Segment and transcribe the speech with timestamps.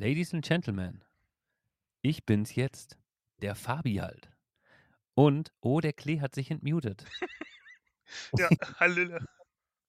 [0.00, 1.04] Ladies and Gentlemen,
[2.00, 2.98] ich bin's jetzt,
[3.42, 4.30] der Fabi halt.
[5.12, 7.04] Und, oh, der Klee hat sich entmutet.
[8.36, 8.48] Ja,
[8.80, 9.24] Hallöle.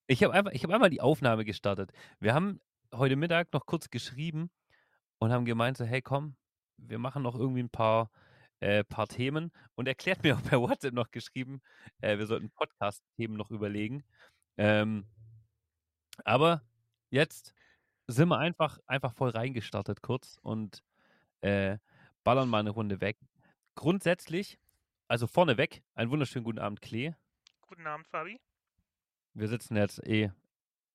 [0.08, 1.92] Ich habe einfach, ich hab einmal die Aufnahme gestartet.
[2.20, 2.60] Wir haben
[2.94, 4.52] heute Mittag noch kurz geschrieben
[5.18, 6.36] und haben gemeint, so, hey, komm,
[6.78, 8.12] wir machen noch irgendwie ein paar,
[8.60, 9.52] äh, paar Themen.
[9.76, 11.62] Und er klärt mir auch per WhatsApp noch geschrieben,
[12.02, 14.04] äh, wir sollten Podcast-Themen noch überlegen.
[14.58, 15.08] Ähm,
[16.26, 16.62] aber
[17.10, 17.56] jetzt
[18.12, 20.84] sind wir einfach, einfach voll reingestartet kurz und
[21.42, 21.78] äh,
[22.24, 23.18] ballern mal eine Runde weg.
[23.76, 24.60] Grundsätzlich,
[25.08, 27.14] also vorneweg, einen wunderschönen guten Abend, Klee.
[27.68, 28.40] Guten Abend, Fabi.
[29.34, 30.30] Wir sitzen jetzt eh,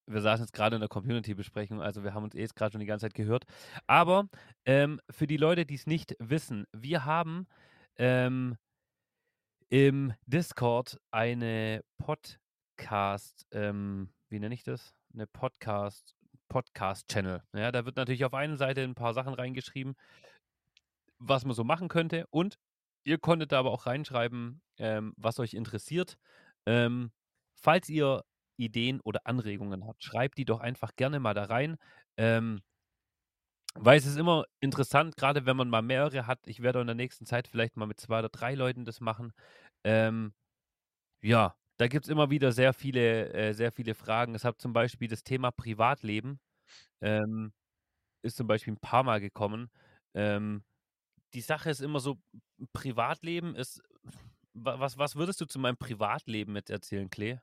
[0.06, 2.80] wir saßen jetzt gerade in der Community-Besprechung, also wir haben uns eh jetzt gerade schon
[2.80, 3.44] die ganze Zeit gehört.
[3.86, 4.28] Aber
[4.64, 7.46] ähm, für die Leute, die es nicht wissen, wir haben
[7.96, 8.56] ähm,
[9.68, 14.94] im Discord eine Podcast, ähm, wie nenne ich das?
[15.12, 16.15] Eine Podcast,
[16.48, 17.42] Podcast-Channel.
[17.54, 19.94] Ja, da wird natürlich auf einer Seite ein paar Sachen reingeschrieben,
[21.18, 22.26] was man so machen könnte.
[22.30, 22.58] Und
[23.04, 26.18] ihr konntet da aber auch reinschreiben, ähm, was euch interessiert.
[26.66, 27.12] Ähm,
[27.54, 28.24] falls ihr
[28.56, 31.76] Ideen oder Anregungen habt, schreibt die doch einfach gerne mal da rein.
[32.16, 32.62] Ähm,
[33.78, 36.40] weil es ist immer interessant, gerade wenn man mal mehrere hat.
[36.46, 39.32] Ich werde in der nächsten Zeit vielleicht mal mit zwei oder drei Leuten das machen.
[39.84, 40.32] Ähm,
[41.22, 44.34] ja, da gibt es immer wieder sehr viele, äh, sehr viele Fragen.
[44.34, 46.40] Es hat zum Beispiel das Thema Privatleben,
[47.02, 47.52] ähm,
[48.22, 49.70] ist zum Beispiel ein paar Mal gekommen.
[50.14, 50.64] Ähm,
[51.34, 52.18] die Sache ist immer so,
[52.72, 53.82] Privatleben ist,
[54.54, 57.38] was, was würdest du zu meinem Privatleben mit erzählen, Klee?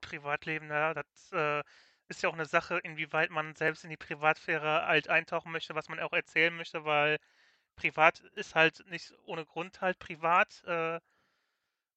[0.00, 1.62] Privatleben, ja, das äh,
[2.08, 5.88] ist ja auch eine Sache, inwieweit man selbst in die Privatsphäre halt eintauchen möchte, was
[5.88, 7.18] man auch erzählen möchte, weil
[7.76, 10.62] privat ist halt nicht ohne Grund halt privat.
[10.66, 11.00] Äh,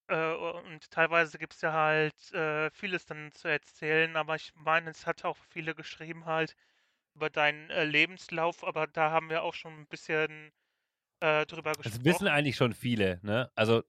[0.07, 4.89] äh, und teilweise gibt es ja halt äh, vieles dann zu erzählen, aber ich meine,
[4.91, 6.55] es hat auch viele geschrieben halt
[7.15, 10.51] über deinen äh, Lebenslauf, aber da haben wir auch schon ein bisschen
[11.21, 11.83] äh, drüber gesprochen.
[11.83, 13.51] Das wissen eigentlich schon viele, ne?
[13.55, 13.83] Also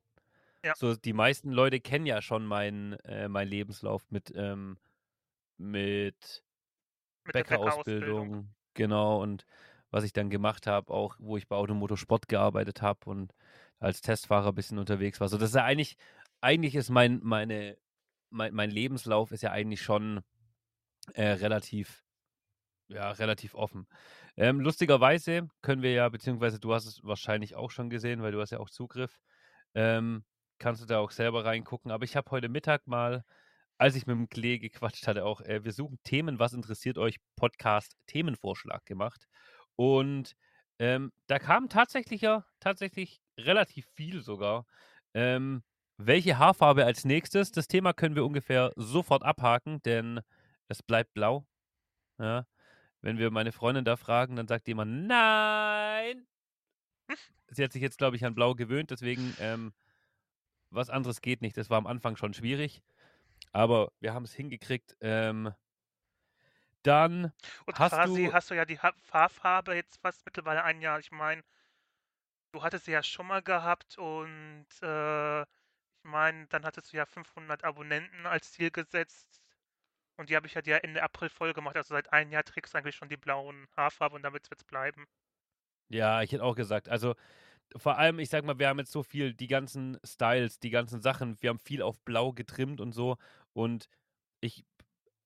[0.63, 0.75] Ja.
[0.75, 4.79] so die meisten Leute kennen ja schon meinen äh, meinen Lebenslauf mit ähm,
[5.59, 6.45] mit
[7.25, 8.29] mit Bäckerausbildung.
[8.29, 9.47] Bäckerausbildung, genau und
[9.91, 13.35] was ich dann gemacht habe, auch wo ich bei Automotorsport gearbeitet habe und
[13.85, 15.29] als Testfahrer ein bisschen unterwegs war.
[15.29, 15.97] So das ist ja eigentlich
[16.41, 17.77] eigentlich ist mein meine
[18.31, 20.23] mein, mein Lebenslauf ist ja eigentlich schon
[21.15, 22.05] äh, relativ
[22.89, 23.87] ja, relativ offen.
[24.37, 28.41] Ähm, lustigerweise können wir ja, beziehungsweise du hast es wahrscheinlich auch schon gesehen, weil du
[28.41, 29.19] hast ja auch Zugriff.
[29.75, 30.25] Ähm,
[30.59, 31.91] kannst du da auch selber reingucken.
[31.91, 33.25] Aber ich habe heute Mittag mal,
[33.79, 37.17] als ich mit dem Klee gequatscht hatte, auch, äh, wir suchen Themen, was interessiert euch,
[37.37, 39.27] Podcast-Themenvorschlag gemacht.
[39.77, 40.35] Und
[40.79, 42.27] ähm, da kam tatsächlich
[42.61, 44.67] tatsächlich relativ viel sogar.
[45.15, 45.63] Ähm,
[45.97, 47.53] welche Haarfarbe als nächstes?
[47.53, 50.21] Das Thema können wir ungefähr sofort abhaken, denn
[50.69, 51.47] es bleibt blau.
[52.19, 52.47] Ja.
[53.01, 56.27] Wenn wir meine Freundin da fragen, dann sagt jemand nein.
[57.49, 59.73] Sie hat sich jetzt, glaube ich, an blau gewöhnt, deswegen ähm,
[60.71, 61.57] was anderes geht nicht.
[61.57, 62.83] Das war am Anfang schon schwierig,
[63.53, 64.97] aber wir haben es hingekriegt.
[65.01, 65.53] Ähm,
[66.83, 67.33] dann
[67.67, 70.99] Und hast quasi du, hast du ja die Ha- Haarfarbe jetzt fast mittlerweile ein Jahr.
[70.99, 71.43] Ich meine,
[72.55, 75.47] du hattest sie ja schon mal gehabt und äh, ich
[76.05, 79.43] meine, dann hattest du ja 500 Abonnenten als Ziel gesetzt
[80.19, 81.77] und die habe ich ja Ende April voll gemacht.
[81.77, 84.65] Also seit einem Jahr trägst du eigentlich schon die blauen Haarfarbe und damit wird es
[84.67, 85.07] bleiben.
[85.89, 87.15] ja, ich hätte auch gesagt, also
[87.77, 91.03] vor allem, ich sag mal, wir haben jetzt so viel, die ganzen Styles, die ganzen
[91.03, 93.19] Sachen, wir haben viel auf blau getrimmt und so
[93.55, 93.89] und
[94.43, 94.65] ich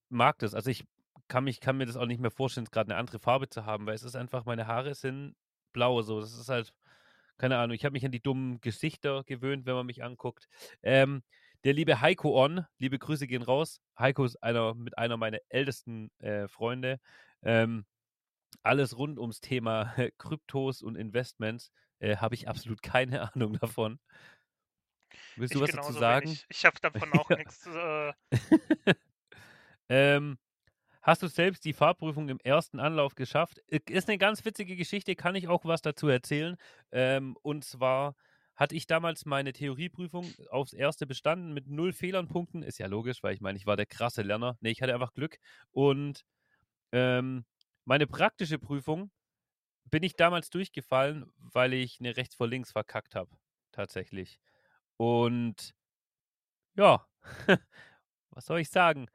[0.09, 0.55] mag das.
[0.55, 0.85] Also ich
[1.29, 3.87] kann mich, kann mir das auch nicht mehr vorstellen, gerade eine andere Farbe zu haben,
[3.87, 5.35] weil es ist einfach, meine Haare sind
[5.73, 6.21] blau, so.
[6.21, 6.73] Das ist halt,
[7.39, 10.47] keine Ahnung, ich habe mich an die dummen Gesichter gewöhnt, wenn man mich anguckt.
[10.83, 11.23] Ähm,
[11.63, 13.81] der liebe Heiko On, liebe Grüße gehen raus.
[13.97, 16.99] Heiko ist einer mit einer meiner ältesten äh, Freunde.
[17.41, 17.85] Ähm,
[18.63, 23.99] alles rund ums Thema Kryptos und Investments äh, habe ich absolut keine Ahnung davon.
[25.35, 26.27] Willst du Ich was dazu sagen?
[26.27, 26.45] wenig.
[26.49, 27.65] Ich habe davon auch nichts.
[27.65, 28.13] Äh,
[29.89, 30.37] ähm,
[31.09, 33.57] hast du selbst die Fahrprüfung im ersten Anlauf geschafft?
[33.67, 36.55] Ist eine ganz witzige Geschichte, kann ich auch was dazu erzählen.
[36.91, 38.15] Ähm, und zwar
[38.55, 42.61] hatte ich damals meine Theorieprüfung aufs erste bestanden mit null Fehlern Punkten.
[42.61, 44.57] Ist ja logisch, weil ich meine, ich war der krasse Lerner.
[44.61, 45.37] Nee, ich hatte einfach Glück.
[45.71, 46.25] Und
[46.91, 47.45] ähm,
[47.85, 49.11] meine praktische Prüfung
[49.85, 53.31] bin ich damals durchgefallen, weil ich eine rechts vor links verkackt habe.
[53.71, 54.39] Tatsächlich.
[54.97, 55.73] Und
[56.75, 57.05] ja,
[58.31, 59.07] was soll ich sagen?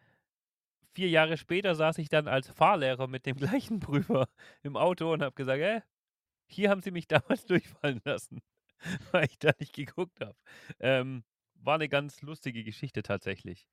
[0.95, 4.29] Vier Jahre später saß ich dann als Fahrlehrer mit dem gleichen Prüfer
[4.63, 5.81] im Auto und habe gesagt, äh,
[6.49, 8.41] hier haben sie mich damals durchfallen lassen,
[9.13, 10.37] weil ich da nicht geguckt habe.
[10.81, 11.25] Ähm,
[11.55, 13.67] war eine ganz lustige Geschichte tatsächlich.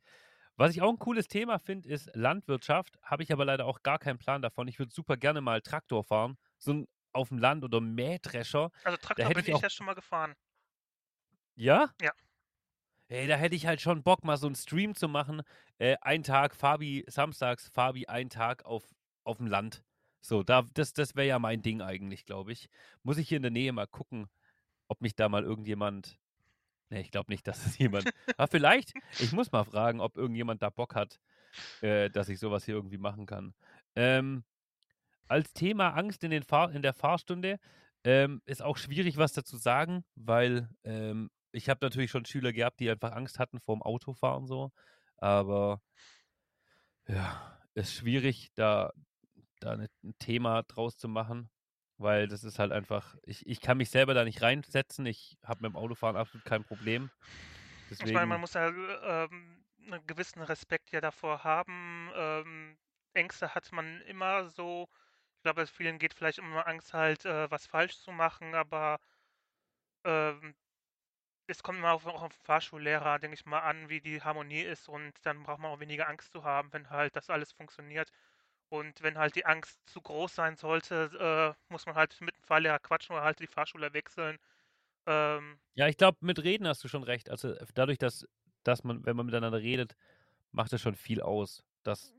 [0.57, 2.99] Was ich auch ein cooles Thema finde, ist Landwirtschaft.
[3.03, 4.67] Habe ich aber leider auch gar keinen Plan davon.
[4.67, 6.37] Ich würde super gerne mal Traktor fahren.
[6.59, 8.71] So ein auf dem Land oder Mähdrescher.
[8.83, 10.35] Also Traktor hätte bin ich ich auch- ja schon mal gefahren.
[11.55, 11.91] Ja?
[12.01, 12.11] Ja.
[13.11, 15.41] Ey, da hätte ich halt schon Bock, mal so einen Stream zu machen.
[15.79, 18.85] Äh, ein Tag, Fabi, samstags, Fabi, ein Tag auf,
[19.25, 19.83] auf dem Land.
[20.21, 22.69] So, da, das, das wäre ja mein Ding eigentlich, glaube ich.
[23.03, 24.29] Muss ich hier in der Nähe mal gucken,
[24.87, 26.17] ob mich da mal irgendjemand.
[26.89, 28.09] Ne, ich glaube nicht, dass es jemand.
[28.37, 31.19] Aber vielleicht, ich muss mal fragen, ob irgendjemand da Bock hat,
[31.81, 33.53] äh, dass ich sowas hier irgendwie machen kann.
[33.93, 34.45] Ähm,
[35.27, 37.59] als Thema Angst in, den Fahr in der Fahrstunde
[38.05, 42.79] ähm, ist auch schwierig, was dazu sagen, weil ähm, ich habe natürlich schon Schüler gehabt,
[42.79, 44.71] die einfach Angst hatten vorm Autofahren so.
[45.17, 45.81] Aber
[47.07, 48.91] ja, ist schwierig, da,
[49.59, 51.51] da ne- ein Thema draus zu machen,
[51.97, 55.05] weil das ist halt einfach, ich, ich kann mich selber da nicht reinsetzen.
[55.05, 57.11] Ich habe mit dem Autofahren absolut kein Problem.
[57.99, 62.11] Ich meine, Deswegen, man muss ja ähm, einen gewissen Respekt ja davor haben.
[62.15, 62.77] Ähm,
[63.13, 64.87] Ängste hat man immer so.
[65.37, 68.99] Ich glaube, vielen geht vielleicht immer Angst halt, äh, was falsch zu machen, aber
[70.03, 70.55] ähm,
[71.47, 74.89] es kommt immer auf, auch auf Fahrschullehrer, denke ich mal, an, wie die Harmonie ist
[74.89, 78.11] und dann braucht man auch weniger Angst zu haben, wenn halt das alles funktioniert.
[78.69, 82.43] Und wenn halt die Angst zu groß sein sollte, äh, muss man halt mit dem
[82.43, 84.37] Fahrlehrer quatschen oder halt die Fahrschule wechseln.
[85.07, 87.29] Ähm, ja, ich glaube, mit Reden hast du schon recht.
[87.29, 88.27] Also äh, dadurch, dass,
[88.63, 89.95] dass man, wenn man miteinander redet,
[90.51, 91.63] macht das schon viel aus.
[91.83, 92.13] Das,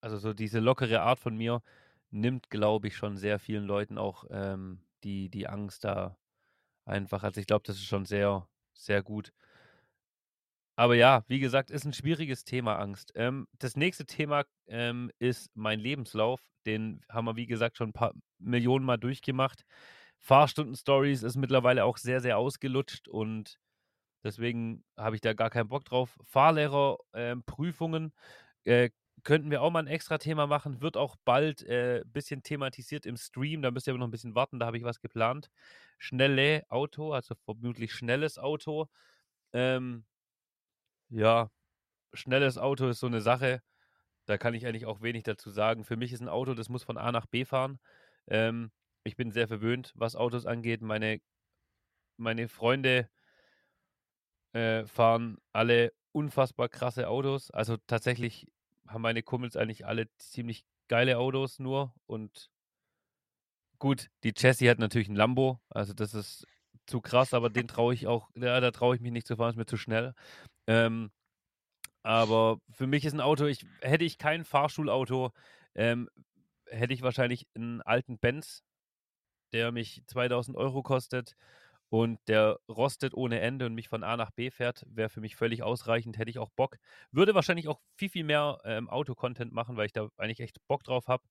[0.00, 1.62] also so diese lockere Art von mir
[2.10, 6.16] nimmt, glaube ich, schon sehr vielen Leuten auch ähm, die, die Angst da
[6.90, 7.22] einfach.
[7.22, 9.32] Also ich glaube, das ist schon sehr, sehr gut.
[10.76, 13.12] Aber ja, wie gesagt, ist ein schwieriges Thema Angst.
[13.14, 16.40] Ähm, das nächste Thema ähm, ist mein Lebenslauf.
[16.66, 19.64] Den haben wir, wie gesagt, schon ein paar Millionen Mal durchgemacht.
[20.20, 23.58] Fahrstunden-Stories ist mittlerweile auch sehr, sehr ausgelutscht und
[24.24, 26.18] deswegen habe ich da gar keinen Bock drauf.
[26.24, 28.12] Fahrlehrer-Prüfungen
[28.64, 28.90] äh,
[29.24, 30.80] könnten wir auch mal ein extra Thema machen.
[30.80, 33.62] Wird auch bald ein äh, bisschen thematisiert im Stream.
[33.62, 34.58] Da müsst ihr aber noch ein bisschen warten.
[34.58, 35.50] Da habe ich was geplant.
[35.98, 38.88] Schnelle Auto, also vermutlich schnelles Auto.
[39.52, 40.04] Ähm,
[41.10, 41.50] ja,
[42.14, 43.62] schnelles Auto ist so eine Sache.
[44.26, 45.84] Da kann ich eigentlich auch wenig dazu sagen.
[45.84, 47.80] Für mich ist ein Auto, das muss von A nach B fahren.
[48.28, 48.70] Ähm,
[49.04, 50.82] ich bin sehr verwöhnt, was Autos angeht.
[50.82, 51.20] Meine,
[52.16, 53.08] meine Freunde
[54.52, 57.50] äh, fahren alle unfassbar krasse Autos.
[57.50, 58.46] Also tatsächlich
[58.90, 61.94] haben meine Kumpels eigentlich alle ziemlich geile Autos nur.
[62.06, 62.50] Und
[63.78, 65.60] gut, die Jessie hat natürlich ein Lambo.
[65.68, 66.46] Also das ist
[66.86, 69.50] zu krass, aber den traue ich auch, ja, da traue ich mich nicht zu fahren,
[69.50, 70.14] ist mir zu schnell.
[70.66, 71.10] Ähm,
[72.02, 75.30] aber für mich ist ein Auto, ich, hätte ich kein Fahrschulauto,
[75.74, 76.08] ähm,
[76.66, 78.64] hätte ich wahrscheinlich einen alten Benz,
[79.52, 81.36] der mich 2000 Euro kostet
[81.90, 85.36] und der rostet ohne Ende und mich von A nach B fährt, wäre für mich
[85.36, 86.76] völlig ausreichend, hätte ich auch Bock.
[87.10, 90.84] Würde wahrscheinlich auch viel, viel mehr ähm, Auto-Content machen, weil ich da eigentlich echt Bock
[90.84, 91.24] drauf habe.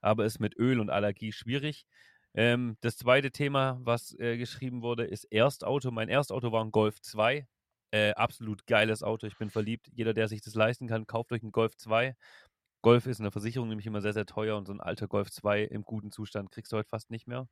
[0.00, 1.86] Aber ist mit Öl und Allergie schwierig.
[2.34, 5.90] Ähm, das zweite Thema, was äh, geschrieben wurde, ist Erstauto.
[5.90, 7.46] Mein Erstauto war ein Golf 2.
[7.92, 9.26] Äh, absolut geiles Auto.
[9.26, 9.88] Ich bin verliebt.
[9.92, 12.16] Jeder, der sich das leisten kann, kauft euch einen Golf 2.
[12.82, 15.30] Golf ist in der Versicherung nämlich immer sehr, sehr teuer und so ein alter Golf
[15.30, 17.48] 2 im guten Zustand kriegst du heute fast nicht mehr.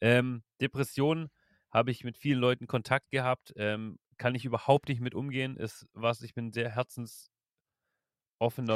[0.00, 1.30] Ähm, Depressionen
[1.70, 3.52] habe ich mit vielen Leuten Kontakt gehabt.
[3.56, 5.56] Ähm, kann ich überhaupt nicht mit umgehen.
[5.56, 7.30] Ist was, ich bin ein sehr herzensoffener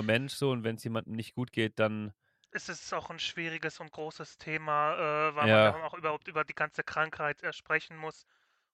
[0.03, 2.13] Mensch so und wenn es jemandem nicht gut geht, dann
[2.53, 4.95] es ist auch ein schwieriges und großes Thema,
[5.31, 5.73] äh, weil Ja.
[5.73, 8.25] man auch überhaupt über die ganze Krankheit äh, sprechen muss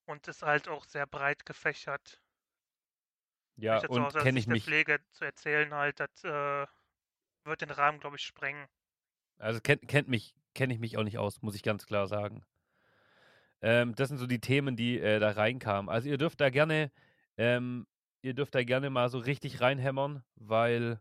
[0.06, 2.20] und ist halt auch sehr breit gefächert.
[3.56, 4.74] ja, ich und kenne ich mich.
[4.76, 6.66] Pflege zu erzählen halt, das äh,
[7.44, 8.68] wird den Rahmen, glaube ich, sprengen.
[9.38, 12.44] Also kennt, kennt mich, kenne ich mich auch nicht aus, muss ich ganz klar sagen.
[13.62, 15.88] Ähm, das sind so die Themen, die äh, da reinkamen.
[15.88, 16.90] Also ihr dürft da gerne,
[17.36, 17.86] ähm,
[18.22, 21.00] ihr dürft da gerne mal so richtig reinhämmern, weil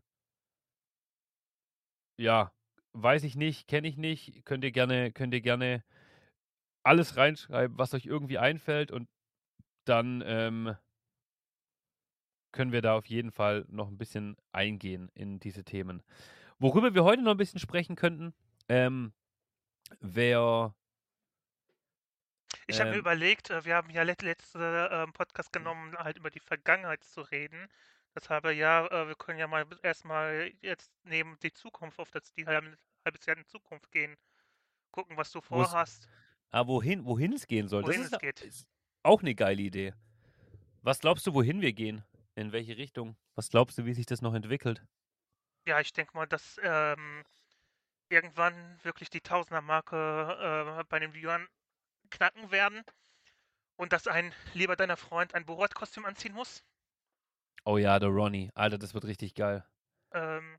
[2.18, 2.52] ja,
[2.92, 5.84] weiß ich nicht, kenne ich nicht, könnt ihr gerne, könnt ihr gerne
[6.82, 9.08] alles reinschreiben, was euch irgendwie einfällt und
[9.84, 10.76] dann ähm,
[12.52, 16.02] können wir da auf jeden Fall noch ein bisschen eingehen in diese Themen.
[16.58, 18.34] Worüber wir heute noch ein bisschen sprechen könnten,
[18.68, 19.12] ähm,
[20.00, 20.74] wäre
[22.66, 26.16] Ich habe mir Ähm, überlegt, äh, wir haben ja let letzte ähm, Podcast genommen, halt
[26.18, 27.68] über die Vergangenheit zu reden.
[28.14, 32.46] Deshalb ja, äh, wir können ja mal erstmal jetzt neben die Zukunft auf das die
[32.46, 34.16] halbe, halbes Jahr in Zukunft gehen.
[34.92, 36.08] Gucken, was du vorhast.
[36.50, 38.40] Ah, wohin, wohin es gehen soll, Wohin das es geht.
[38.42, 38.66] ist
[39.02, 39.94] auch eine geile Idee.
[40.82, 42.04] Was glaubst du, wohin wir gehen?
[42.34, 43.16] In welche Richtung?
[43.34, 44.84] Was glaubst du, wie sich das noch entwickelt?
[45.66, 47.24] Ja, ich denke mal, dass ähm,
[48.08, 51.48] irgendwann wirklich die Tausender-Marke äh, bei den Viewern
[52.10, 52.84] knacken werden
[53.76, 56.64] und dass ein lieber deiner Freund ein Borat-Kostüm anziehen muss.
[57.66, 58.50] Oh ja, der Ronnie.
[58.54, 59.62] Alter, das wird richtig geil.
[60.12, 60.58] Ähm,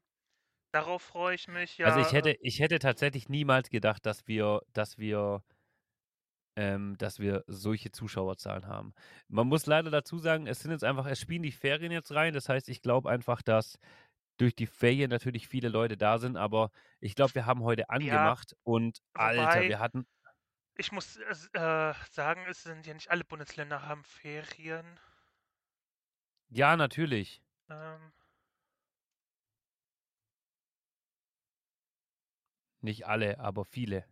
[0.73, 2.13] Darauf freue ich mich, Also ich ja.
[2.13, 5.43] hätte, äh, ich hätte tatsächlich niemals gedacht, dass wir, dass wir,
[6.55, 8.93] ähm, dass wir solche Zuschauerzahlen haben.
[9.27, 12.33] Man muss leider dazu sagen, es sind jetzt einfach, es spielen die Ferien jetzt rein.
[12.33, 13.77] Das heißt, ich glaube einfach, dass
[14.37, 18.15] durch die Ferien natürlich viele Leute da sind, aber ich glaube, wir haben heute Ja,
[18.25, 20.07] angemacht und Alter, wir hatten.
[20.77, 24.99] Ich muss äh, äh, sagen, es sind ja nicht alle Bundesländer haben Ferien.
[26.49, 27.41] Ja, natürlich.
[27.69, 28.11] Ähm,
[32.81, 34.05] Nicht alle, aber viele.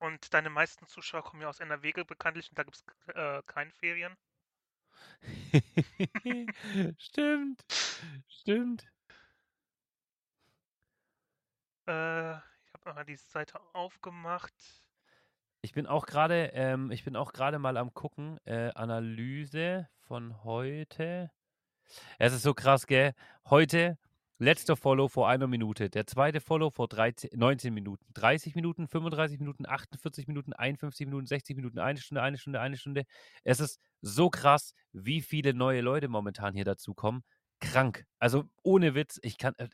[0.00, 3.70] und deine meisten Zuschauer kommen ja aus NRW bekanntlich und da gibt es äh, keine
[3.72, 4.16] Ferien.
[6.98, 7.64] stimmt.
[8.28, 8.86] Stimmt.
[11.86, 14.54] Äh, ich habe mal die Seite aufgemacht.
[15.64, 20.42] Ich bin auch gerade, ähm, ich bin auch gerade mal am gucken, äh, Analyse von
[20.42, 21.30] heute.
[22.18, 23.14] Es ist so krass, gell?
[23.48, 23.96] Heute,
[24.38, 29.38] letzter Follow vor einer Minute, der zweite Follow vor 13, 19 Minuten, 30 Minuten, 35
[29.38, 33.04] Minuten, 48 Minuten, 51 Minuten, 60 Minuten, eine Stunde, eine Stunde, eine Stunde.
[33.44, 37.22] Es ist so krass, wie viele neue Leute momentan hier dazukommen.
[37.60, 38.04] Krank.
[38.18, 39.68] Also ohne Witz, ich kann, äh,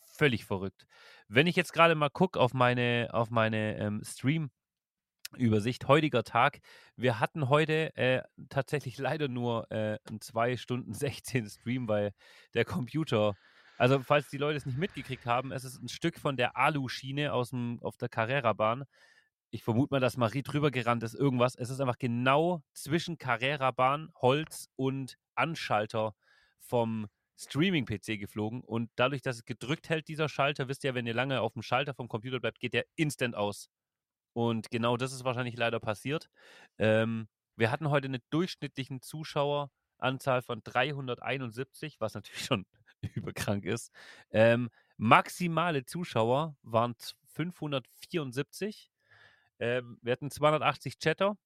[0.00, 0.86] völlig verrückt.
[1.28, 4.50] Wenn ich jetzt gerade mal gucke auf meine, auf meine ähm, Stream-
[5.36, 6.60] Übersicht, heutiger Tag.
[6.96, 12.12] Wir hatten heute äh, tatsächlich leider nur äh, einen 2 Stunden 16 Stream, weil
[12.54, 13.36] der Computer,
[13.78, 17.32] also falls die Leute es nicht mitgekriegt haben, es ist ein Stück von der Alu-Schiene
[17.32, 18.84] aus dem, auf der Carrera-Bahn.
[19.50, 21.54] Ich vermute mal, dass Marie drüber gerannt ist, irgendwas.
[21.54, 26.14] Es ist einfach genau zwischen Carrera-Bahn, Holz und Anschalter
[26.58, 28.62] vom Streaming-PC geflogen.
[28.62, 31.62] Und dadurch, dass es gedrückt hält, dieser Schalter, wisst ihr, wenn ihr lange auf dem
[31.62, 33.70] Schalter vom Computer bleibt, geht der instant aus.
[34.34, 36.30] Und genau das ist wahrscheinlich leider passiert.
[36.78, 42.66] Ähm, wir hatten heute eine durchschnittliche Zuschaueranzahl von 371, was natürlich schon
[43.14, 43.92] überkrank ist.
[44.30, 48.90] Ähm, maximale Zuschauer waren 574.
[49.60, 51.38] Ähm, wir hatten 280 Chatter,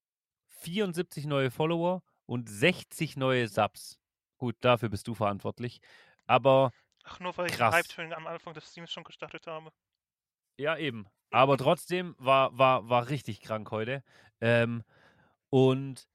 [0.49, 3.99] 74 neue Follower und 60 neue Subs.
[4.37, 5.81] Gut, dafür bist du verantwortlich.
[6.27, 7.71] Aber Ach, nur weil ich den krass.
[7.71, 9.71] Hype-Train am Anfang des Streams schon gestartet habe.
[10.59, 11.07] Ja, eben.
[11.31, 14.03] Aber trotzdem war, war, war richtig krank heute.
[14.41, 14.83] Ähm,
[15.49, 16.09] und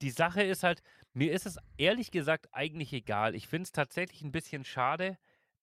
[0.00, 0.82] die Sache ist halt,
[1.14, 3.36] mir ist es ehrlich gesagt eigentlich egal.
[3.36, 5.18] Ich finde es tatsächlich ein bisschen schade,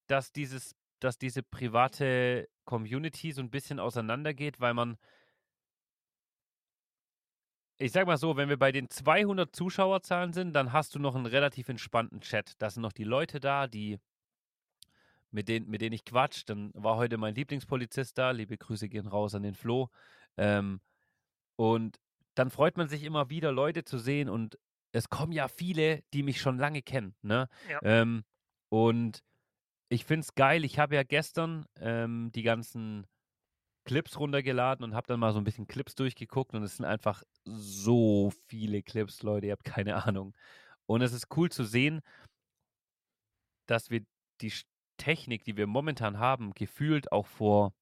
[0.07, 4.97] dass dieses, dass diese private Community so ein bisschen auseinandergeht, weil man,
[7.77, 11.15] ich sag mal so, wenn wir bei den 200 Zuschauerzahlen sind, dann hast du noch
[11.15, 12.53] einen relativ entspannten Chat.
[12.61, 13.99] Da sind noch die Leute da, die
[15.31, 16.43] mit denen, mit denen ich quatsch.
[16.45, 18.31] Dann war heute mein Lieblingspolizist da.
[18.31, 19.89] Liebe Grüße gehen raus an den Flo.
[20.37, 20.81] Ähm,
[21.55, 21.99] und
[22.35, 24.29] dann freut man sich immer wieder, Leute zu sehen.
[24.29, 24.57] Und
[24.91, 27.15] es kommen ja viele, die mich schon lange kennen.
[27.21, 27.47] Ne?
[27.69, 27.79] Ja.
[27.83, 28.23] Ähm,
[28.69, 29.23] und
[29.89, 30.63] ich finde es geil.
[30.63, 33.05] Ich habe ja gestern ähm, die ganzen
[33.85, 36.53] Clips runtergeladen und habe dann mal so ein bisschen Clips durchgeguckt.
[36.53, 39.47] Und es sind einfach so viele Clips, Leute.
[39.47, 40.35] Ihr habt keine Ahnung.
[40.85, 42.01] Und es ist cool zu sehen,
[43.67, 44.03] dass wir
[44.41, 44.51] die
[44.99, 47.73] Technik, die wir momentan haben, gefühlt auch vor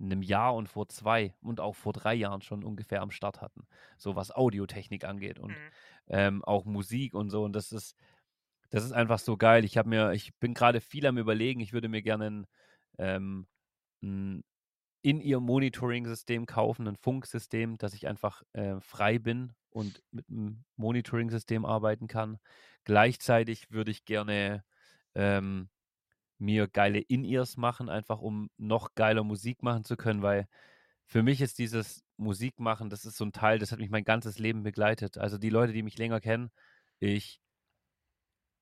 [0.00, 3.66] einem Jahr und vor zwei und auch vor drei Jahren schon ungefähr am Start hatten.
[3.98, 5.70] So was Audiotechnik angeht und Mhm.
[6.08, 7.44] ähm, auch Musik und so.
[7.44, 7.96] Und das ist,
[8.70, 9.64] das ist einfach so geil.
[9.64, 12.46] Ich habe mir, ich bin gerade viel am überlegen, ich würde mir gerne ein,
[12.98, 13.46] ähm,
[14.02, 14.44] ein
[15.02, 20.64] in ihr Monitoring-System kaufen, ein Funksystem, dass ich einfach äh, frei bin und mit einem
[20.76, 22.38] Monitoring-System arbeiten kann.
[22.84, 24.64] Gleichzeitig würde ich gerne
[25.14, 25.70] ähm,
[26.42, 30.48] mir geile In-Ears machen, einfach um noch geiler Musik machen zu können, weil
[31.06, 34.38] für mich ist dieses Musikmachen, das ist so ein Teil, das hat mich mein ganzes
[34.38, 35.18] Leben begleitet.
[35.18, 36.50] Also die Leute, die mich länger kennen,
[36.98, 37.40] ich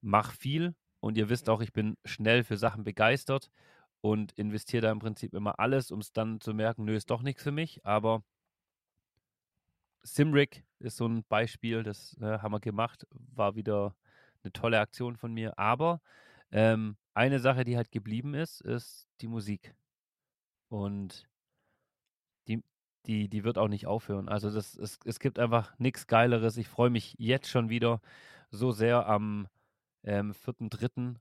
[0.03, 3.51] mache viel und ihr wisst auch, ich bin schnell für Sachen begeistert
[4.03, 7.23] und investiere da im Prinzip immer alles, um es dann zu merken, nö, ist doch
[7.23, 8.23] nichts für mich, aber
[10.03, 13.95] Simric ist so ein Beispiel, das äh, haben wir gemacht, war wieder
[14.43, 16.01] eine tolle Aktion von mir, aber
[16.51, 19.75] ähm, eine Sache, die halt geblieben ist, ist die Musik.
[20.71, 21.29] Und
[22.49, 22.63] die,
[23.05, 24.31] die, die wird auch nicht aufhören.
[24.31, 26.57] Also das, es, es gibt einfach nichts Geileres.
[26.57, 28.01] Ich freue mich jetzt schon wieder
[28.51, 29.49] so sehr am
[30.03, 31.17] ähm, 4.3.,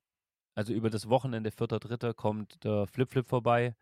[0.56, 2.14] also über das Wochenende 4.3.
[2.14, 3.76] kommt der Flip Flip vorbei.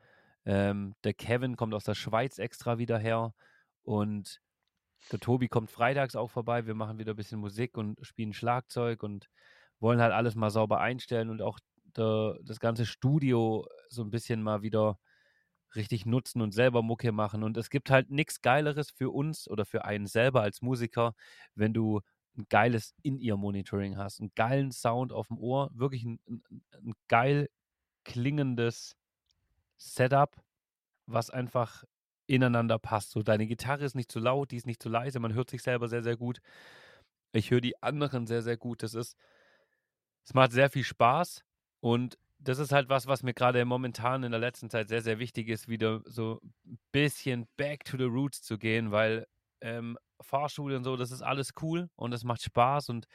[0.44, 3.36] Ähm, der Kevin kommt aus der Schweiz extra wieder her
[3.84, 4.42] und
[5.12, 6.66] der Tobi kommt freitags auch vorbei.
[6.66, 9.30] Wir machen wieder ein bisschen Musik und spielen Schlagzeug und
[9.80, 11.60] wollen halt alles mal sauber einstellen und auch
[11.98, 15.00] der, das ganze Studio so ein bisschen mal wieder
[15.76, 17.44] richtig nutzen und selber Mucke machen.
[17.44, 21.14] Und es gibt halt nichts Geileres für uns oder für einen selber als Musiker,
[21.56, 22.02] wenn du
[22.38, 27.50] ein geiles In-Ear-Monitoring hast, einen geilen Sound auf dem Ohr, wirklich ein, ein, ein geil
[28.06, 28.96] klingendes
[29.78, 30.36] Setup,
[31.06, 31.84] was einfach
[32.28, 33.12] ineinander passt.
[33.12, 35.64] So, deine Gitarre ist nicht zu laut, die ist nicht zu leise, man hört sich
[35.64, 36.40] selber sehr, sehr gut.
[37.34, 38.84] Ich höre die anderen sehr, sehr gut.
[38.84, 39.16] Das ist,
[40.26, 41.47] es macht sehr viel Spaß
[41.80, 45.20] und das ist halt was, was mir gerade momentan in der letzten Zeit sehr, sehr
[45.20, 49.28] wichtig ist, wieder so ein bisschen back to the roots zu gehen, weil
[49.62, 53.08] ähm, Fahrschule und so, das ist alles cool und es macht Spaß und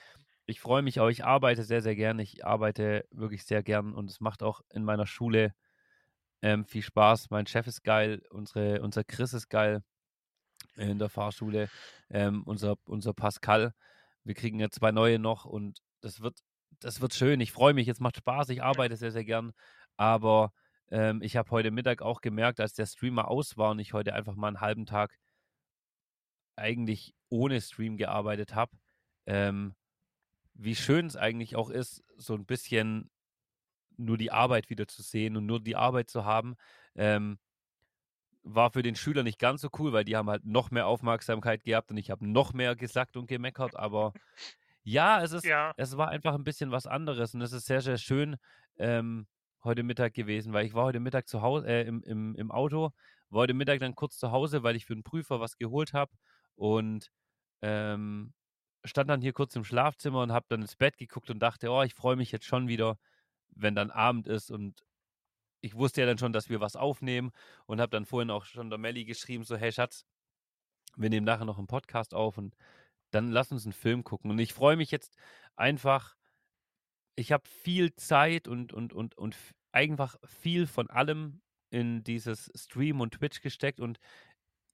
[0.46, 1.08] ich freue mich auch.
[1.08, 2.18] Ich arbeite sehr, sehr gern.
[2.18, 5.54] Ich arbeite wirklich sehr gern und es macht auch in meiner Schule
[6.42, 7.30] ähm, viel Spaß.
[7.30, 9.82] Mein Chef ist geil, unsere, unser Chris ist geil
[10.76, 11.68] in der Fahrschule,
[12.10, 13.74] ähm, unser, unser Pascal.
[14.24, 16.38] Wir kriegen ja zwei neue noch und das wird,
[16.84, 17.40] das wird schön.
[17.40, 18.48] Ich freue mich, es macht Spaß.
[18.50, 19.52] Ich arbeite sehr, sehr gern.
[19.96, 20.52] Aber
[20.90, 24.14] ähm, ich habe heute Mittag auch gemerkt, als der Streamer aus war und ich heute
[24.14, 25.18] einfach mal einen halben Tag
[26.56, 28.76] eigentlich ohne Stream gearbeitet habe,
[29.26, 29.74] ähm,
[30.54, 33.10] wie schön es eigentlich auch ist, so ein bisschen
[33.96, 36.56] nur die Arbeit wieder zu sehen und nur die Arbeit zu haben,
[36.94, 37.38] ähm,
[38.42, 41.62] war für den Schüler nicht ganz so cool, weil die haben halt noch mehr Aufmerksamkeit
[41.64, 44.12] gehabt und ich habe noch mehr gesagt und gemeckert, aber
[44.84, 45.72] ja, es ist, Ja.
[45.76, 48.36] es war einfach ein bisschen was anderes und es ist sehr, sehr schön
[48.78, 49.26] ähm,
[49.64, 52.90] heute Mittag gewesen, weil ich war heute Mittag zu Hause, äh, im, im, im Auto,
[53.30, 56.12] war heute Mittag dann kurz zu Hause, weil ich für den Prüfer was geholt habe
[56.56, 57.10] und
[57.62, 58.34] ähm,
[58.84, 61.82] stand dann hier kurz im Schlafzimmer und habe dann ins Bett geguckt und dachte, oh,
[61.82, 62.98] ich freue mich jetzt schon wieder,
[63.50, 64.82] wenn dann Abend ist und
[65.60, 67.30] ich wusste ja dann schon, dass wir was aufnehmen
[67.66, 70.04] und habe dann vorhin auch schon der Melli geschrieben, so, hey Schatz,
[70.96, 72.56] wir nehmen nachher noch einen Podcast auf und
[73.14, 74.30] dann lass uns einen Film gucken.
[74.30, 75.16] Und ich freue mich jetzt
[75.56, 76.16] einfach,
[77.16, 79.36] ich habe viel Zeit und, und, und, und
[79.72, 81.40] einfach viel von allem
[81.70, 83.98] in dieses Stream und Twitch gesteckt und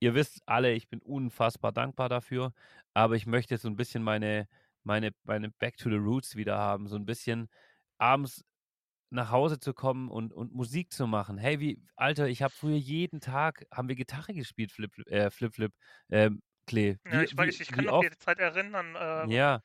[0.01, 2.53] ihr wisst alle, ich bin unfassbar dankbar dafür,
[2.95, 4.49] aber ich möchte so ein bisschen meine,
[4.85, 7.49] meine, meine Back to the Roots wieder haben, so ein bisschen
[7.99, 8.45] abends
[9.11, 11.39] nach Hause zu kommen und, und Musik zu machen.
[11.39, 15.55] Hey, wie, Alter, ich habe früher jeden Tag, haben wir Gitarre gespielt, Flip, äh, Flip,
[15.55, 15.73] Flip,
[16.11, 16.97] ähm, Klee.
[17.07, 18.95] Ja, Wie- ich, weiß, wie- ich kann noch oft- die Zeit erinnern.
[18.95, 19.61] Äh, ja,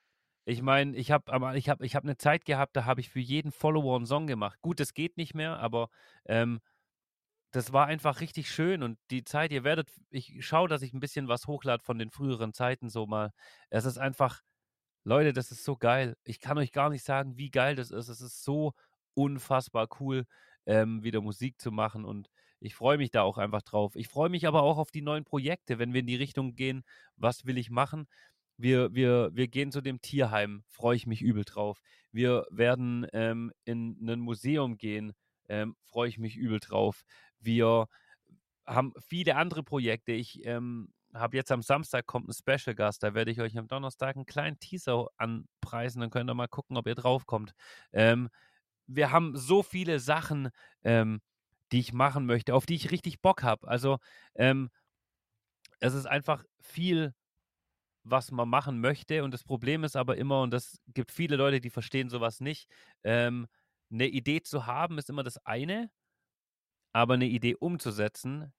[0.45, 3.19] ich meine, ich habe ich hab, ich hab eine Zeit gehabt, da habe ich für
[3.19, 4.59] jeden Follower einen Song gemacht.
[4.61, 5.89] Gut, das geht nicht mehr, aber
[6.25, 6.59] ähm,
[7.51, 10.99] das war einfach richtig schön und die Zeit, ihr werdet, ich schaue, dass ich ein
[10.99, 13.31] bisschen was hochlade von den früheren Zeiten so mal.
[13.69, 14.41] Es ist einfach,
[15.03, 16.15] Leute, das ist so geil.
[16.23, 18.07] Ich kann euch gar nicht sagen, wie geil das ist.
[18.07, 18.73] Es ist so
[19.13, 20.25] unfassbar cool,
[20.65, 22.29] ähm, wieder Musik zu machen und
[22.63, 23.95] ich freue mich da auch einfach drauf.
[23.95, 26.83] Ich freue mich aber auch auf die neuen Projekte, wenn wir in die Richtung gehen,
[27.17, 28.07] was will ich machen.
[28.55, 31.81] Wir, wir, wir gehen zu dem Tierheim, freue ich mich übel drauf.
[32.13, 35.11] Wir werden ähm, in ein Museum gehen,
[35.49, 37.03] ähm, freue ich mich übel drauf.
[37.41, 37.87] Wir
[38.65, 40.13] haben viele andere Projekte.
[40.13, 43.67] Ich ähm, habe jetzt am Samstag kommt ein Special Gast, da werde ich euch am
[43.67, 47.53] Donnerstag einen kleinen Teaser anpreisen, dann könnt ihr mal gucken, ob ihr draufkommt.
[47.91, 48.29] Ähm,
[48.87, 50.49] wir haben so viele Sachen,
[50.85, 51.19] ähm,
[51.73, 53.67] die ich machen möchte, auf die ich richtig Bock habe.
[53.67, 53.97] Also
[54.35, 54.69] ähm,
[55.79, 57.13] es ist einfach viel,
[58.03, 59.23] was man machen möchte.
[59.23, 62.69] Und das Problem ist aber immer, und das gibt viele Leute, die verstehen sowas nicht,
[63.03, 63.47] ähm,
[63.91, 65.91] eine Idee zu haben ist immer das eine,
[66.93, 68.53] aber eine Idee umzusetzen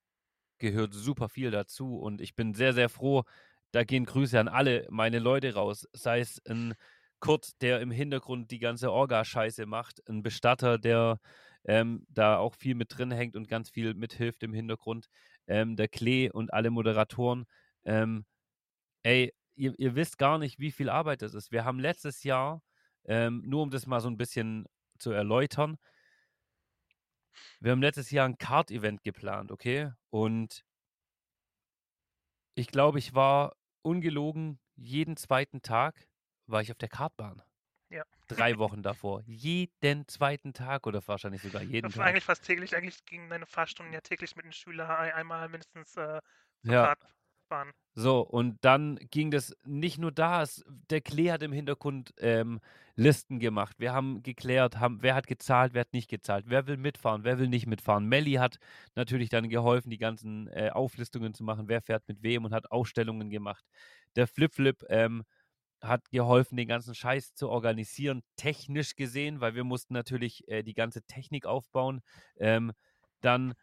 [0.58, 1.96] gehört super viel dazu.
[1.96, 3.24] Und ich bin sehr, sehr froh,
[3.72, 5.88] da gehen Grüße an alle meine Leute raus.
[5.92, 6.74] Sei es ein
[7.20, 11.18] Kurt, der im Hintergrund die ganze Orga-Scheiße macht, ein Bestatter, der
[11.64, 15.08] ähm, da auch viel mit drin hängt und ganz viel mithilft im Hintergrund,
[15.46, 17.46] ähm, der Klee und alle Moderatoren.
[17.84, 18.24] Ähm,
[19.02, 21.52] ey, ihr, ihr wisst gar nicht, wie viel Arbeit das ist.
[21.52, 22.62] Wir haben letztes Jahr,
[23.06, 24.66] ähm, nur um das mal so ein bisschen
[24.98, 25.78] zu erläutern,
[27.60, 29.90] wir haben letztes Jahr ein Kart-Event geplant, okay?
[30.10, 30.64] Und
[32.54, 36.08] ich glaube, ich war ungelogen jeden zweiten Tag
[36.46, 37.42] war ich auf der Kartbahn.
[37.90, 38.02] Ja.
[38.28, 39.22] Drei Wochen davor.
[39.26, 42.06] Jeden zweiten Tag oder wahrscheinlich sogar jeden das Tag.
[42.06, 42.74] eigentlich fast täglich.
[42.76, 46.20] Eigentlich gingen deine Fahrstunden ja täglich mit den Schülern ein- einmal mindestens äh,
[46.62, 46.94] Ja.
[47.48, 47.72] Kartbahn.
[47.96, 52.60] So, und dann ging das nicht nur da, es, der Klee hat im Hintergrund ähm,
[52.96, 53.78] Listen gemacht.
[53.78, 57.38] Wir haben geklärt, haben, wer hat gezahlt, wer hat nicht gezahlt, wer will mitfahren, wer
[57.38, 58.06] will nicht mitfahren.
[58.08, 58.58] Melli hat
[58.96, 62.72] natürlich dann geholfen, die ganzen äh, Auflistungen zu machen, wer fährt mit wem und hat
[62.72, 63.64] Ausstellungen gemacht.
[64.16, 65.22] Der Flip-Flip ähm,
[65.86, 70.74] hat geholfen, den ganzen Scheiß zu organisieren, technisch gesehen, weil wir mussten natürlich äh, die
[70.74, 72.00] ganze Technik aufbauen.
[72.36, 72.72] Ähm,
[73.20, 73.54] dann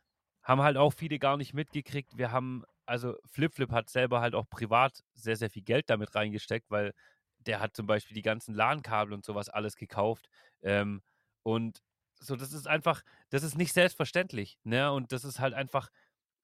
[0.44, 2.18] haben halt auch viele gar nicht mitgekriegt.
[2.18, 6.70] Wir haben, also FlipFlip hat selber halt auch privat sehr, sehr viel Geld damit reingesteckt,
[6.70, 6.94] weil
[7.40, 10.30] der hat zum Beispiel die ganzen LAN-Kabel und sowas alles gekauft.
[10.62, 11.02] Ähm,
[11.44, 11.82] und
[12.20, 14.60] so, das ist einfach, das ist nicht selbstverständlich.
[14.64, 14.92] Ne?
[14.92, 15.90] Und das ist halt einfach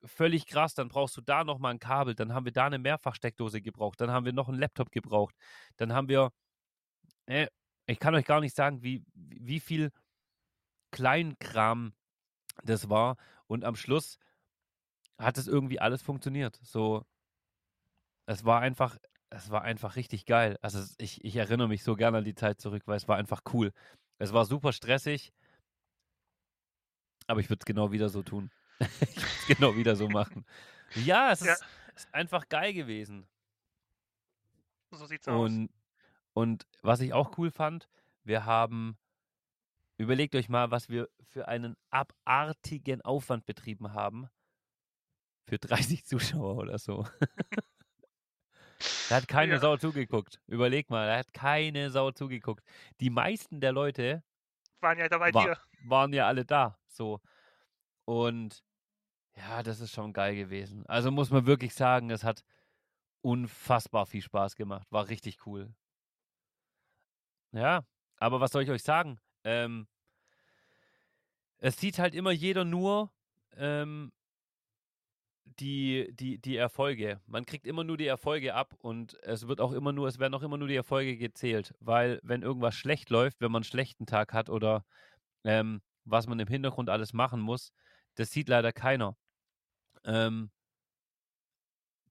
[0.04, 0.74] völlig krass.
[0.74, 4.12] Dann brauchst du da nochmal ein Kabel, dann haben wir da eine Mehrfachsteckdose gebraucht, dann
[4.12, 5.36] haben wir noch einen Laptop gebraucht,
[5.78, 6.32] dann haben wir,
[7.28, 7.48] äh,
[7.88, 9.92] ich kann euch gar nicht sagen, wie, wie viel
[10.92, 11.94] Kleinkram
[12.64, 13.18] das war.
[13.48, 14.18] Und am Schluss
[15.18, 16.60] hat es irgendwie alles funktioniert.
[16.64, 17.06] So,
[18.26, 18.98] es war einfach,
[19.30, 20.58] es war einfach richtig geil.
[20.62, 23.42] Also ich, ich erinnere mich so gerne an die Zeit zurück, weil es war einfach
[23.54, 23.72] cool.
[24.20, 25.34] Es war super stressig,
[27.28, 28.52] aber ich würde es genau wieder so tun.
[28.80, 30.46] Ich würde es genau wieder so machen.
[30.96, 31.54] Ja, es ja.
[31.54, 33.28] Ist, ist, einfach geil gewesen.
[34.92, 35.50] So sieht's aus.
[35.50, 35.70] Und,
[36.34, 37.90] und was ich auch cool fand,
[38.24, 38.98] wir haben,
[39.98, 44.30] überlegt euch mal, was wir für einen abartigen Aufwand betrieben haben.
[45.46, 47.06] Für 30 Zuschauer oder so.
[49.10, 49.60] Da hat keine ja.
[49.60, 50.40] Sau zugeguckt.
[50.48, 52.64] Überleg mal, da hat keine Sau zugeguckt.
[53.00, 54.24] Die meisten der Leute
[54.82, 55.58] waren ja dabei war, dir.
[55.86, 56.78] Waren ja alle da.
[56.88, 57.22] So.
[58.06, 58.64] Und
[59.38, 60.86] ja, das ist schon geil gewesen.
[60.88, 62.44] Also muss man wirklich sagen, es hat
[63.22, 64.88] unfassbar viel Spaß gemacht.
[64.92, 65.74] War richtig cool.
[67.52, 67.86] Ja,
[68.18, 69.20] aber was soll ich euch sagen?
[69.44, 69.88] Ähm,
[71.60, 73.12] es sieht halt immer jeder nur
[73.56, 74.12] ähm,
[75.60, 77.22] die, die, die Erfolge.
[77.26, 80.34] Man kriegt immer nur die Erfolge ab und es wird auch immer nur, es werden
[80.34, 81.74] auch immer nur die Erfolge gezählt.
[81.80, 84.86] Weil wenn irgendwas schlecht läuft, wenn man einen schlechten Tag hat oder
[85.44, 87.72] ähm, was man im Hintergrund alles machen muss,
[88.16, 89.16] das sieht leider keiner.
[90.08, 90.50] Ähm,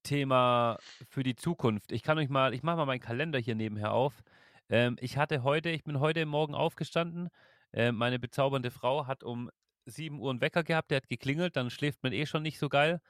[0.03, 0.79] Thema
[1.09, 1.91] für die Zukunft.
[1.93, 4.23] Ich kann euch mal, ich mache mal meinen Kalender hier nebenher auf.
[4.69, 7.29] Ähm, ich hatte heute, ich bin heute Morgen aufgestanden.
[7.73, 9.51] Äh, meine bezaubernde Frau hat um
[9.87, 12.69] 7 Uhr einen Wecker gehabt, der hat geklingelt, dann schläft man eh schon nicht so
[12.69, 13.01] geil.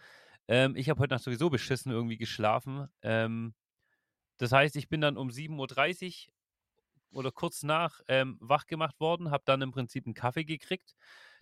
[0.48, 2.88] Ähm, ich habe heute Nacht sowieso beschissen irgendwie geschlafen.
[3.02, 3.54] Ähm,
[4.38, 9.30] das heißt, ich bin dann um 7.30 Uhr oder kurz nach ähm, wach gemacht worden,
[9.30, 10.94] habe dann im Prinzip einen Kaffee gekriegt.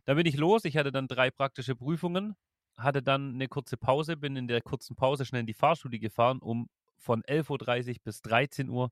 [0.05, 0.65] Dann bin ich los.
[0.65, 2.37] Ich hatte dann drei praktische Prüfungen,
[2.77, 6.39] hatte dann eine kurze Pause, bin in der kurzen Pause schnell in die Fahrschule gefahren,
[6.41, 8.91] um von 11.30 Uhr bis 13 Uhr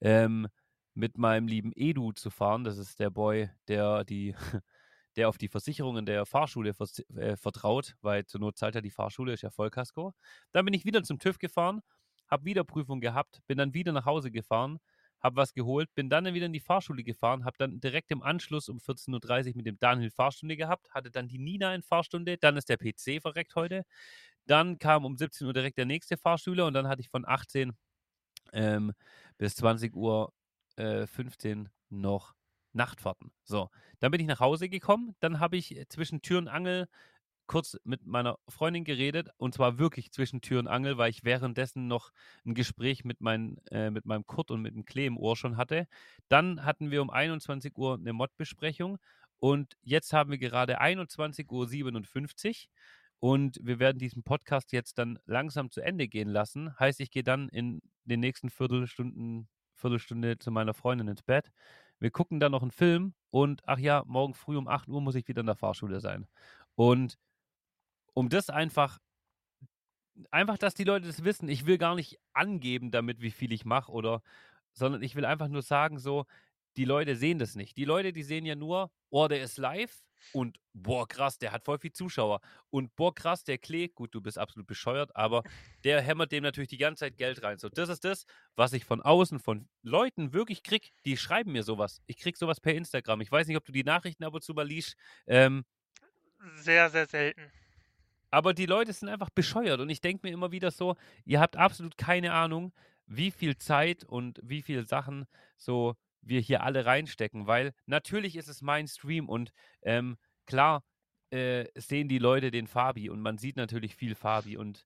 [0.00, 0.48] ähm,
[0.94, 2.64] mit meinem lieben Edu zu fahren.
[2.64, 4.34] Das ist der Boy, der die
[5.16, 8.90] der auf die Versicherungen der Fahrschule vers äh, vertraut, weil zur Not zahlt ja die
[8.90, 10.14] Fahrschule, ist ja Vollkasko.
[10.52, 11.82] Dann bin ich wieder zum TÜV gefahren,
[12.30, 14.78] habe wieder Prüfung gehabt, bin dann wieder nach Hause gefahren,
[15.20, 18.68] habe was geholt, bin dann wieder in die Fahrschule gefahren, habe dann direkt im Anschluss
[18.68, 22.56] um 14.30 Uhr mit dem Daniel Fahrstunde gehabt, hatte dann die Nina in Fahrstunde, dann
[22.56, 23.84] ist der PC verreckt heute.
[24.46, 27.72] Dann kam um 17 Uhr direkt der nächste Fahrschüler und dann hatte ich von 18
[28.52, 28.92] ähm,
[29.36, 30.32] bis 20 Uhr
[30.76, 32.34] äh, 15 noch
[32.72, 33.32] Nachtfahrten.
[33.44, 36.88] So, dann bin ich nach Hause gekommen, dann habe ich äh, zwischen Tür und Angel
[37.48, 41.88] kurz mit meiner Freundin geredet und zwar wirklich zwischen Tür und Angel, weil ich währenddessen
[41.88, 42.12] noch
[42.46, 45.56] ein Gespräch mit, mein, äh, mit meinem Kurt und mit dem Klee im Ohr schon
[45.56, 45.88] hatte.
[46.28, 48.98] Dann hatten wir um 21 Uhr eine Mod-Besprechung
[49.40, 52.68] und jetzt haben wir gerade 21.57 Uhr
[53.20, 56.78] und wir werden diesen Podcast jetzt dann langsam zu Ende gehen lassen.
[56.78, 61.50] Heißt, ich gehe dann in den nächsten Viertelstunden, Viertelstunde zu meiner Freundin ins Bett.
[61.98, 65.16] Wir gucken dann noch einen Film und ach ja, morgen früh um 8 Uhr muss
[65.16, 66.26] ich wieder in der Fahrschule sein.
[66.76, 67.18] Und
[68.14, 68.98] um das einfach,
[70.30, 73.64] einfach, dass die Leute das wissen, ich will gar nicht angeben damit, wie viel ich
[73.64, 74.22] mache oder,
[74.72, 76.26] sondern ich will einfach nur sagen, so,
[76.76, 77.76] die Leute sehen das nicht.
[77.76, 81.64] Die Leute, die sehen ja nur, oh, der ist live und boah, krass, der hat
[81.64, 82.40] voll viel Zuschauer.
[82.70, 85.42] Und boah, krass, der Klee, gut, du bist absolut bescheuert, aber
[85.84, 87.58] der hämmert dem natürlich die ganze Zeit Geld rein.
[87.58, 91.62] So, das ist das, was ich von außen, von Leuten wirklich krieg, die schreiben mir
[91.62, 92.00] sowas.
[92.06, 93.20] Ich krieg sowas per Instagram.
[93.20, 94.96] Ich weiß nicht, ob du die Nachrichten ab und zu mal liest.
[95.26, 95.64] Ähm,
[96.56, 97.50] sehr, sehr selten.
[98.30, 99.80] Aber die Leute sind einfach bescheuert.
[99.80, 102.72] Und ich denke mir immer wieder so, ihr habt absolut keine Ahnung,
[103.06, 108.48] wie viel Zeit und wie viele Sachen so wir hier alle reinstecken, weil natürlich ist
[108.48, 110.84] es mein Stream und ähm, klar
[111.30, 114.84] äh, sehen die Leute den Fabi und man sieht natürlich viel Fabi und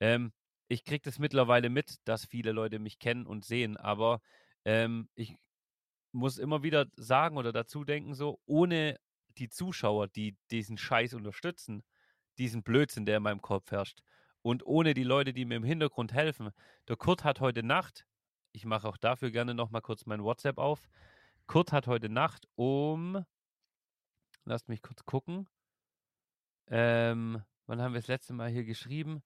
[0.00, 0.32] ähm,
[0.68, 4.20] ich kriege das mittlerweile mit, dass viele Leute mich kennen und sehen, aber
[4.64, 5.36] ähm, ich
[6.12, 8.98] muss immer wieder sagen oder dazu denken, so, ohne
[9.38, 11.82] die Zuschauer, die diesen Scheiß unterstützen,
[12.38, 14.02] diesen Blödsinn, der in meinem Kopf herrscht,
[14.42, 16.50] und ohne die Leute, die mir im Hintergrund helfen.
[16.88, 18.06] Der Kurt hat heute Nacht
[18.52, 20.88] ich mache auch dafür gerne nochmal kurz mein WhatsApp auf.
[21.46, 23.24] Kurt hat heute Nacht um,
[24.44, 25.48] lasst mich kurz gucken,
[26.68, 29.22] ähm, wann haben wir das letzte Mal hier geschrieben?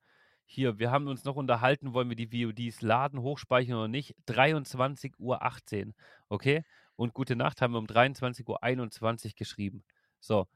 [0.47, 4.14] Hier, wir haben uns noch unterhalten, wollen wir die VODs laden, hochspeichern oder nicht?
[4.29, 5.95] 23.18 Uhr,
[6.29, 6.64] okay?
[6.95, 9.85] Und gute Nacht haben wir um 23.21 Uhr geschrieben.
[10.21, 10.47] So,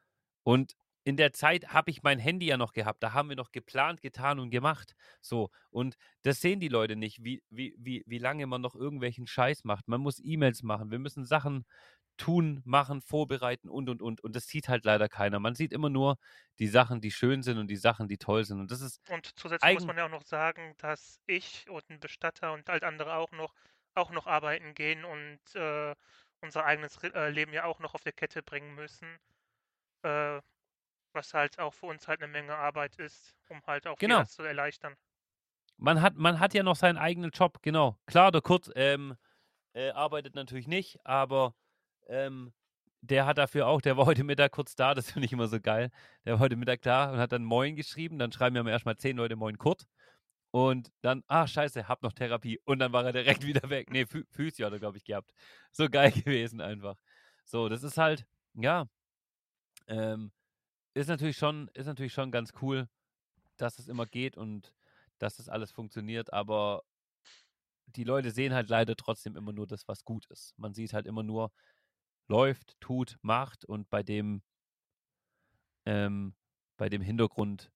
[0.44, 3.02] und in der Zeit habe ich mein Handy ja noch gehabt.
[3.02, 4.94] Da haben wir noch geplant, getan und gemacht.
[5.20, 5.50] So.
[5.70, 9.64] Und das sehen die Leute nicht, wie, wie, wie, wie lange man noch irgendwelchen Scheiß
[9.64, 9.88] macht.
[9.88, 10.90] Man muss E-Mails machen.
[10.90, 11.64] Wir müssen Sachen
[12.20, 14.20] tun, machen, vorbereiten und, und, und.
[14.22, 15.40] Und das sieht halt leider keiner.
[15.40, 16.18] Man sieht immer nur
[16.58, 18.60] die Sachen, die schön sind und die Sachen, die toll sind.
[18.60, 19.00] Und das ist.
[19.08, 22.84] Und zusätzlich muss man ja auch noch sagen, dass ich und ein Bestatter und halt
[22.84, 23.54] andere auch noch,
[23.94, 25.94] auch noch arbeiten gehen und äh,
[26.42, 29.18] unser eigenes äh, Leben ja auch noch auf der Kette bringen müssen.
[30.02, 30.40] Äh,
[31.12, 34.18] was halt auch für uns halt eine Menge Arbeit ist, um halt auch Genau.
[34.18, 34.96] viel zu erleichtern.
[35.76, 37.98] Man hat, man hat ja noch seinen eigenen Job, genau.
[38.06, 39.16] Klar, der Kurt ähm,
[39.72, 41.54] äh, arbeitet natürlich nicht, aber
[42.08, 42.52] ähm,
[43.02, 45.58] der hat dafür auch, der war heute Mittag kurz da, das finde ich immer so
[45.60, 45.90] geil.
[46.24, 48.18] Der war heute Mittag da und hat dann Moin geschrieben.
[48.18, 49.86] Dann schreiben wir erstmal zehn Leute Moin Kurt.
[50.52, 52.60] Und dann, ah, scheiße, hab noch Therapie.
[52.64, 53.90] Und dann war er direkt wieder weg.
[53.90, 55.32] Nee, Phy Physio hat er, glaube ich, gehabt.
[55.72, 56.96] So geil gewesen einfach.
[57.44, 58.86] So, das ist halt, ja,
[59.86, 60.30] ähm,
[60.94, 62.88] ist natürlich schon, ist natürlich schon ganz cool,
[63.56, 64.72] dass es immer geht und
[65.18, 66.82] dass das alles funktioniert, aber
[67.86, 70.56] die Leute sehen halt leider trotzdem immer nur das, was gut ist.
[70.58, 71.52] Man sieht halt immer nur,
[72.28, 74.42] läuft, tut, macht und bei dem,
[75.84, 76.34] ähm,
[76.76, 77.72] bei dem Hintergrund,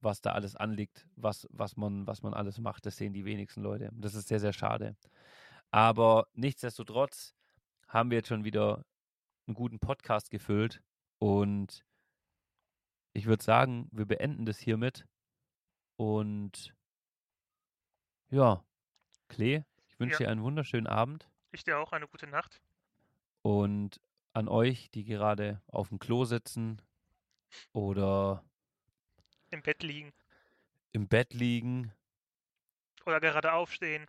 [0.00, 3.62] was da alles anliegt, was, was, man, was man alles macht, das sehen die wenigsten
[3.62, 3.90] Leute.
[3.92, 4.96] Das ist sehr, sehr schade.
[5.70, 7.34] Aber nichtsdestotrotz
[7.88, 8.84] haben wir jetzt schon wieder
[9.46, 10.82] einen guten Podcast gefüllt
[11.18, 11.84] und
[13.14, 15.06] ich würde sagen, wir beenden das hiermit
[15.96, 16.74] und
[18.30, 18.62] ja,
[19.28, 20.24] Klee, ich wünsche Ja.
[20.24, 22.60] dir einen wunderschönen Abend Ich dir auch eine gute Nacht.
[23.42, 24.00] und
[24.32, 26.82] an euch, die gerade auf dem Klo sitzen
[27.72, 28.44] oder
[29.50, 30.12] Im Bett liegen.
[30.92, 31.92] im Bett liegen,
[33.06, 34.06] Oder gerade aufstehen.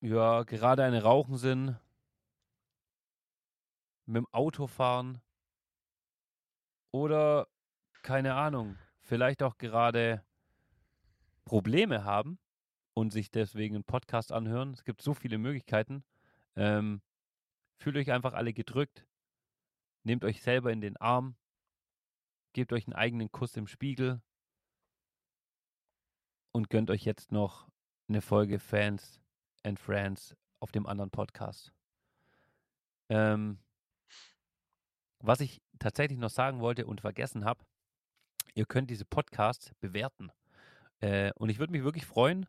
[0.00, 1.76] ja, gerade eine Rauchen sind,
[4.06, 5.20] mit dem Auto fahren
[6.92, 7.48] oder
[8.02, 10.24] keine Ahnung, vielleicht auch gerade
[11.44, 12.38] Probleme haben
[12.94, 14.72] und sich deswegen einen Podcast anhören.
[14.72, 16.04] Es gibt so viele Möglichkeiten.
[16.56, 17.02] Ähm,
[17.78, 19.06] fühlt euch einfach alle gedrückt.
[20.04, 21.36] Nehmt euch selber in den Arm.
[22.52, 24.20] Gebt euch einen eigenen Kuss im Spiegel.
[26.52, 27.68] Und gönnt euch jetzt noch
[28.08, 29.22] eine Folge Fans
[29.62, 31.72] and Friends auf dem anderen Podcast.
[33.08, 33.58] Ähm,
[35.20, 37.64] was ich tatsächlich noch sagen wollte und vergessen habe,
[38.54, 40.30] ihr könnt diese Podcasts bewerten.
[41.00, 42.46] Äh, und ich würde mich wirklich freuen,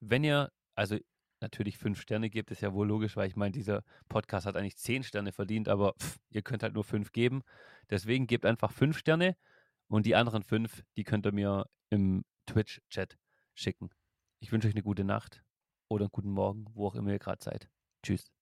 [0.00, 0.96] wenn ihr, also
[1.40, 4.76] natürlich fünf Sterne gebt, ist ja wohl logisch, weil ich meine, dieser Podcast hat eigentlich
[4.76, 7.42] zehn Sterne verdient, aber pff, ihr könnt halt nur fünf geben.
[7.90, 9.36] Deswegen gebt einfach fünf Sterne
[9.88, 13.16] und die anderen fünf, die könnt ihr mir im Twitch-Chat
[13.54, 13.90] schicken.
[14.40, 15.42] Ich wünsche euch eine gute Nacht
[15.88, 17.68] oder einen guten Morgen, wo auch immer ihr gerade seid.
[18.02, 18.35] Tschüss.